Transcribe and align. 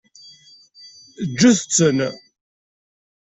Ǧǧet-ten. 1.31 1.99